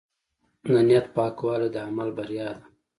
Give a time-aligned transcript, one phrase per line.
[0.71, 2.63] د نیت پاکوالی د عمل بریا ده.